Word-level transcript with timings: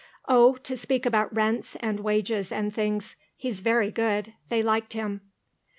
"Oh, 0.27 0.55
to 0.55 0.75
speak 0.75 1.05
about 1.05 1.31
rents 1.31 1.75
and 1.75 1.99
wages 1.99 2.51
and 2.51 2.73
things. 2.73 3.15
He's 3.37 3.59
very 3.59 3.91
good. 3.91 4.33
They 4.49 4.63
liked 4.63 4.93
him." 4.93 5.21